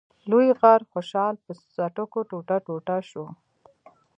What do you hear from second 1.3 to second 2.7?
په څټکو ټوټه